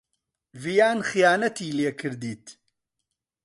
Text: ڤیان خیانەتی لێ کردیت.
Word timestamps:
ڤیان 0.61 0.97
خیانەتی 1.09 1.75
لێ 1.77 1.91
کردیت. 1.99 2.45